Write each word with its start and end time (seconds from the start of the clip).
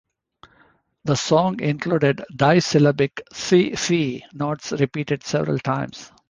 The 1.03 1.15
song 1.15 1.59
includes 1.59 2.23
disyllabic 2.35 3.21
"tsi-fee" 3.31 4.25
notes 4.33 4.71
repeated 4.71 5.23
several 5.23 5.59
times. 5.59 6.11